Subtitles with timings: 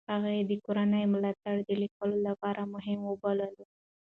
[0.13, 3.63] هغې د کورنۍ ملاتړ د لیکلو لپاره مهم وبللو.